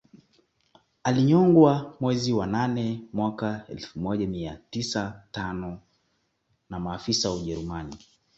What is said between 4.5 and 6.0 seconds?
tisa tano